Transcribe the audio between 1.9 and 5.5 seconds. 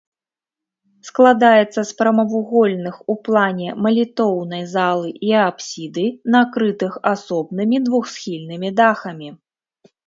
прамавугольных у плане малітоўнай залы і